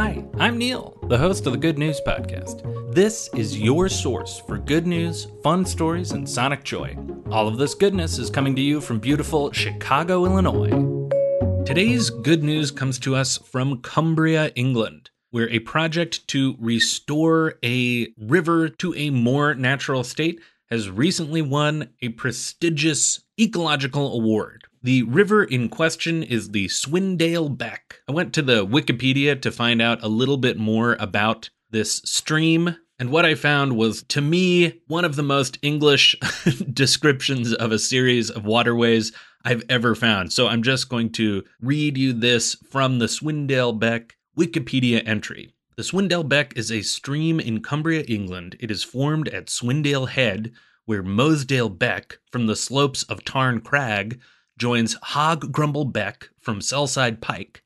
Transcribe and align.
Hi, 0.00 0.24
I'm 0.38 0.58
Neil, 0.58 0.96
the 1.08 1.18
host 1.18 1.44
of 1.44 1.52
the 1.52 1.58
Good 1.58 1.76
News 1.76 2.00
Podcast. 2.06 2.94
This 2.94 3.28
is 3.34 3.58
your 3.58 3.88
source 3.88 4.38
for 4.38 4.56
good 4.56 4.86
news, 4.86 5.26
fun 5.42 5.64
stories, 5.64 6.12
and 6.12 6.30
sonic 6.30 6.62
joy. 6.62 6.96
All 7.32 7.48
of 7.48 7.58
this 7.58 7.74
goodness 7.74 8.16
is 8.16 8.30
coming 8.30 8.54
to 8.54 8.62
you 8.62 8.80
from 8.80 9.00
beautiful 9.00 9.50
Chicago, 9.50 10.24
Illinois. 10.24 10.70
Today's 11.64 12.10
good 12.10 12.44
news 12.44 12.70
comes 12.70 13.00
to 13.00 13.16
us 13.16 13.38
from 13.38 13.82
Cumbria, 13.82 14.52
England, 14.54 15.10
where 15.32 15.50
a 15.50 15.58
project 15.58 16.28
to 16.28 16.54
restore 16.60 17.54
a 17.64 18.06
river 18.16 18.68
to 18.68 18.94
a 18.94 19.10
more 19.10 19.56
natural 19.56 20.04
state 20.04 20.40
has 20.70 20.90
recently 20.90 21.42
won 21.42 21.90
a 22.02 22.10
prestigious 22.10 23.20
ecological 23.40 24.14
award. 24.14 24.64
The 24.82 25.02
river 25.04 25.44
in 25.44 25.68
question 25.68 26.22
is 26.22 26.50
the 26.50 26.66
Swindale 26.68 27.56
Beck. 27.56 28.00
I 28.08 28.12
went 28.12 28.32
to 28.34 28.42
the 28.42 28.66
Wikipedia 28.66 29.40
to 29.42 29.50
find 29.50 29.82
out 29.82 30.02
a 30.02 30.08
little 30.08 30.36
bit 30.36 30.56
more 30.56 30.96
about 31.00 31.50
this 31.70 31.96
stream, 32.04 32.76
and 32.98 33.10
what 33.10 33.24
I 33.24 33.34
found 33.34 33.76
was, 33.76 34.02
to 34.04 34.20
me, 34.20 34.80
one 34.88 35.04
of 35.04 35.16
the 35.16 35.22
most 35.22 35.58
English 35.62 36.16
descriptions 36.72 37.52
of 37.54 37.70
a 37.70 37.78
series 37.78 38.30
of 38.30 38.44
waterways 38.44 39.12
I've 39.44 39.62
ever 39.68 39.94
found. 39.94 40.32
So 40.32 40.48
I'm 40.48 40.62
just 40.62 40.88
going 40.88 41.10
to 41.12 41.44
read 41.60 41.96
you 41.96 42.12
this 42.12 42.56
from 42.70 42.98
the 42.98 43.06
Swindale 43.06 43.78
Beck 43.78 44.16
Wikipedia 44.36 45.06
entry. 45.06 45.54
The 45.78 45.84
Swindale 45.84 46.28
Beck 46.28 46.56
is 46.56 46.72
a 46.72 46.82
stream 46.82 47.38
in 47.38 47.62
Cumbria, 47.62 48.02
England. 48.08 48.56
It 48.58 48.68
is 48.68 48.82
formed 48.82 49.28
at 49.28 49.46
Swindale 49.46 50.08
Head, 50.08 50.50
where 50.86 51.04
Mosedale 51.04 51.68
Beck, 51.78 52.18
from 52.32 52.48
the 52.48 52.56
slopes 52.56 53.04
of 53.04 53.24
Tarn 53.24 53.60
Crag, 53.60 54.20
joins 54.58 54.96
Hobgrumble 54.96 55.92
Beck 55.92 56.30
from 56.40 56.58
Selside 56.58 57.20
Pike. 57.20 57.62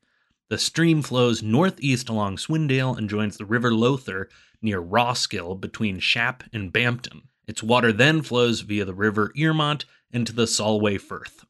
The 0.49 0.59
stream 0.59 1.01
flows 1.01 1.41
northeast 1.41 2.07
along 2.07 2.37
Swindale 2.37 2.95
and 2.95 3.09
joins 3.09 3.37
the 3.37 3.45
River 3.45 3.73
Lowther 3.73 4.29
near 4.61 4.79
Rosgill 4.79 5.59
between 5.59 5.97
Shap 5.97 6.43
and 6.53 6.71
Bampton. 6.71 7.23
Its 7.47 7.63
water 7.63 7.91
then 7.91 8.21
flows 8.21 8.61
via 8.61 8.85
the 8.85 8.93
River 8.93 9.33
Eamont 9.35 9.85
into 10.13 10.33
the 10.33 10.47
Solway 10.47 10.97
Firth. 10.97 11.45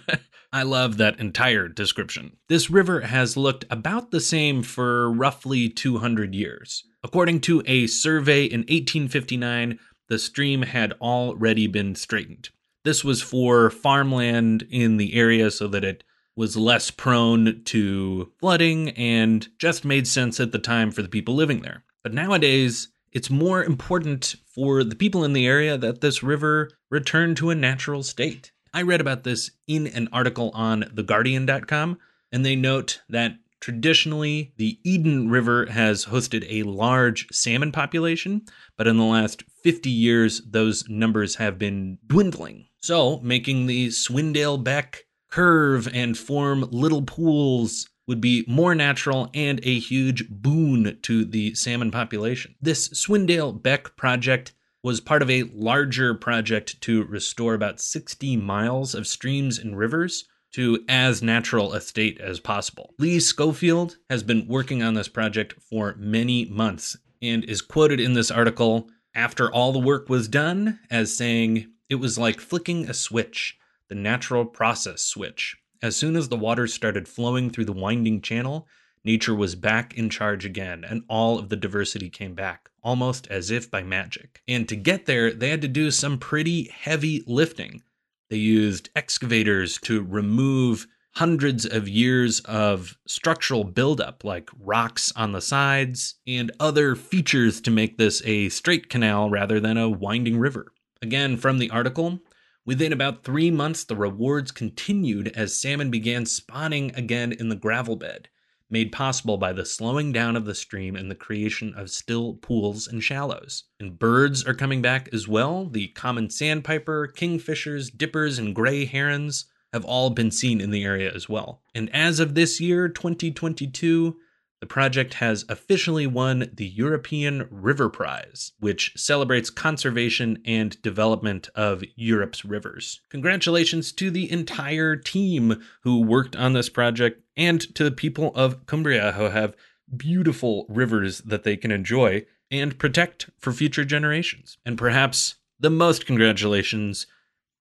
I 0.52 0.62
love 0.62 0.96
that 0.96 1.20
entire 1.20 1.68
description. 1.68 2.36
This 2.48 2.70
river 2.70 3.02
has 3.02 3.36
looked 3.36 3.64
about 3.70 4.10
the 4.10 4.20
same 4.20 4.62
for 4.62 5.12
roughly 5.12 5.68
200 5.68 6.34
years. 6.34 6.84
According 7.02 7.40
to 7.42 7.62
a 7.66 7.86
survey 7.86 8.44
in 8.44 8.60
1859, 8.60 9.78
the 10.08 10.18
stream 10.18 10.62
had 10.62 10.92
already 10.94 11.66
been 11.66 11.94
straightened. 11.94 12.50
This 12.84 13.04
was 13.04 13.20
for 13.20 13.70
farmland 13.70 14.66
in 14.70 14.96
the 14.96 15.14
area 15.14 15.50
so 15.50 15.66
that 15.68 15.84
it 15.84 16.04
was 16.36 16.56
less 16.56 16.90
prone 16.90 17.62
to 17.64 18.30
flooding 18.38 18.90
and 18.90 19.48
just 19.58 19.84
made 19.84 20.06
sense 20.06 20.38
at 20.38 20.52
the 20.52 20.58
time 20.58 20.90
for 20.90 21.02
the 21.02 21.08
people 21.08 21.34
living 21.34 21.62
there. 21.62 21.84
But 22.02 22.14
nowadays, 22.14 22.88
it's 23.16 23.30
more 23.30 23.64
important 23.64 24.34
for 24.44 24.84
the 24.84 24.94
people 24.94 25.24
in 25.24 25.32
the 25.32 25.46
area 25.46 25.78
that 25.78 26.02
this 26.02 26.22
river 26.22 26.68
return 26.90 27.34
to 27.34 27.48
a 27.48 27.54
natural 27.54 28.02
state. 28.02 28.52
I 28.74 28.82
read 28.82 29.00
about 29.00 29.24
this 29.24 29.52
in 29.66 29.86
an 29.86 30.10
article 30.12 30.50
on 30.52 30.82
theguardian.com, 30.82 31.96
and 32.30 32.44
they 32.44 32.56
note 32.56 33.00
that 33.08 33.38
traditionally 33.58 34.52
the 34.58 34.78
Eden 34.84 35.30
River 35.30 35.64
has 35.64 36.04
hosted 36.04 36.44
a 36.46 36.64
large 36.64 37.26
salmon 37.32 37.72
population, 37.72 38.42
but 38.76 38.86
in 38.86 38.98
the 38.98 39.04
last 39.04 39.44
50 39.62 39.88
years, 39.88 40.42
those 40.42 40.86
numbers 40.86 41.36
have 41.36 41.58
been 41.58 41.96
dwindling. 42.06 42.66
So, 42.80 43.20
making 43.20 43.66
the 43.66 43.88
Swindale 43.88 44.62
Beck 44.62 45.04
curve 45.30 45.88
and 45.90 46.18
form 46.18 46.68
little 46.70 47.00
pools 47.00 47.88
would 48.06 48.20
be 48.20 48.44
more 48.46 48.74
natural 48.74 49.30
and 49.34 49.60
a 49.62 49.78
huge 49.78 50.28
boon 50.28 50.98
to 51.02 51.24
the 51.24 51.54
salmon 51.54 51.90
population. 51.90 52.54
This 52.60 52.88
Swindale 52.90 53.60
Beck 53.60 53.96
project 53.96 54.52
was 54.82 55.00
part 55.00 55.22
of 55.22 55.30
a 55.30 55.42
larger 55.52 56.14
project 56.14 56.80
to 56.82 57.04
restore 57.04 57.54
about 57.54 57.80
60 57.80 58.36
miles 58.36 58.94
of 58.94 59.06
streams 59.06 59.58
and 59.58 59.76
rivers 59.76 60.26
to 60.52 60.84
as 60.88 61.22
natural 61.22 61.72
a 61.72 61.80
state 61.80 62.20
as 62.20 62.40
possible. 62.40 62.94
Lee 62.98 63.18
Schofield 63.18 63.96
has 64.08 64.22
been 64.22 64.46
working 64.46 64.82
on 64.82 64.94
this 64.94 65.08
project 65.08 65.54
for 65.60 65.96
many 65.98 66.44
months 66.46 66.96
and 67.20 67.44
is 67.44 67.62
quoted 67.62 67.98
in 67.98 68.12
this 68.12 68.30
article 68.30 68.88
after 69.14 69.50
all 69.50 69.72
the 69.72 69.78
work 69.78 70.08
was 70.08 70.28
done 70.28 70.78
as 70.90 71.16
saying, 71.16 71.66
it 71.88 71.96
was 71.96 72.18
like 72.18 72.40
flicking 72.40 72.88
a 72.88 72.94
switch, 72.94 73.58
the 73.88 73.94
natural 73.94 74.44
process 74.44 75.02
switch. 75.02 75.56
As 75.82 75.96
soon 75.96 76.16
as 76.16 76.28
the 76.28 76.36
water 76.36 76.66
started 76.66 77.06
flowing 77.06 77.50
through 77.50 77.66
the 77.66 77.72
winding 77.72 78.20
channel, 78.22 78.66
nature 79.04 79.34
was 79.34 79.54
back 79.54 79.96
in 79.96 80.10
charge 80.10 80.44
again, 80.44 80.84
and 80.84 81.02
all 81.08 81.38
of 81.38 81.48
the 81.48 81.56
diversity 81.56 82.08
came 82.08 82.34
back, 82.34 82.70
almost 82.82 83.26
as 83.28 83.50
if 83.50 83.70
by 83.70 83.82
magic. 83.82 84.42
And 84.48 84.68
to 84.68 84.76
get 84.76 85.06
there, 85.06 85.32
they 85.32 85.50
had 85.50 85.62
to 85.62 85.68
do 85.68 85.90
some 85.90 86.18
pretty 86.18 86.68
heavy 86.68 87.22
lifting. 87.26 87.82
They 88.30 88.38
used 88.38 88.90
excavators 88.96 89.78
to 89.82 90.02
remove 90.02 90.86
hundreds 91.16 91.64
of 91.64 91.88
years 91.88 92.40
of 92.40 92.98
structural 93.06 93.64
buildup, 93.64 94.24
like 94.24 94.50
rocks 94.58 95.12
on 95.16 95.32
the 95.32 95.40
sides 95.40 96.16
and 96.26 96.50
other 96.60 96.94
features 96.94 97.60
to 97.62 97.70
make 97.70 97.96
this 97.96 98.20
a 98.26 98.48
straight 98.50 98.90
canal 98.90 99.30
rather 99.30 99.58
than 99.60 99.78
a 99.78 99.88
winding 99.88 100.38
river. 100.38 100.72
Again, 101.00 101.36
from 101.36 101.58
the 101.58 101.70
article, 101.70 102.20
within 102.66 102.92
about 102.92 103.24
three 103.24 103.50
months, 103.50 103.84
the 103.84 103.96
rewards 103.96 104.50
continued 104.50 105.28
as 105.28 105.58
salmon 105.58 105.90
began 105.90 106.26
spawning 106.26 106.94
again 106.94 107.32
in 107.32 107.48
the 107.48 107.56
gravel 107.56 107.96
bed, 107.96 108.28
made 108.68 108.92
possible 108.92 109.38
by 109.38 109.52
the 109.52 109.64
slowing 109.64 110.12
down 110.12 110.36
of 110.36 110.44
the 110.44 110.54
stream 110.54 110.96
and 110.96 111.10
the 111.10 111.14
creation 111.14 111.72
of 111.74 111.88
still 111.88 112.34
pools 112.34 112.86
and 112.88 113.02
shallows. 113.02 113.64
And 113.80 113.98
birds 113.98 114.44
are 114.44 114.54
coming 114.54 114.82
back 114.82 115.08
as 115.12 115.26
well. 115.26 115.66
The 115.66 115.88
common 115.88 116.28
sandpiper, 116.28 117.06
kingfishers, 117.16 117.96
dippers, 117.96 118.38
and 118.38 118.54
gray 118.54 118.84
herons 118.84 119.46
have 119.72 119.84
all 119.84 120.10
been 120.10 120.30
seen 120.30 120.60
in 120.60 120.70
the 120.70 120.84
area 120.84 121.12
as 121.14 121.28
well. 121.28 121.62
And 121.74 121.88
as 121.94 122.18
of 122.18 122.34
this 122.34 122.60
year, 122.60 122.88
2022, 122.88 124.16
the 124.60 124.66
project 124.66 125.14
has 125.14 125.44
officially 125.48 126.06
won 126.06 126.50
the 126.52 126.66
European 126.66 127.46
River 127.50 127.88
Prize, 127.88 128.52
which 128.58 128.92
celebrates 128.96 129.50
conservation 129.50 130.40
and 130.44 130.80
development 130.82 131.48
of 131.54 131.84
Europe's 131.94 132.44
rivers. 132.44 133.00
Congratulations 133.10 133.92
to 133.92 134.10
the 134.10 134.30
entire 134.30 134.96
team 134.96 135.62
who 135.82 136.02
worked 136.02 136.36
on 136.36 136.54
this 136.54 136.68
project 136.68 137.22
and 137.36 137.60
to 137.74 137.84
the 137.84 137.90
people 137.90 138.32
of 138.34 138.64
Cumbria 138.66 139.12
who 139.12 139.24
have 139.24 139.54
beautiful 139.94 140.66
rivers 140.68 141.18
that 141.18 141.44
they 141.44 141.56
can 141.56 141.70
enjoy 141.70 142.24
and 142.50 142.78
protect 142.78 143.28
for 143.38 143.52
future 143.52 143.84
generations. 143.84 144.58
And 144.64 144.78
perhaps 144.78 145.36
the 145.60 145.70
most 145.70 146.06
congratulations 146.06 147.06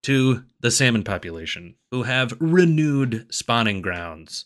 to 0.03 0.43
the 0.59 0.69
salmon 0.69 1.03
population 1.03 1.75
who 1.91 2.03
have 2.03 2.37
renewed 2.39 3.25
spawning 3.33 3.81
grounds 3.81 4.45